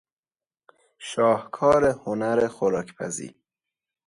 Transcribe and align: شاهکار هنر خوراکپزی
شاهکار 1.09 1.83
هنر 2.05 2.39
خوراکپزی 2.55 3.29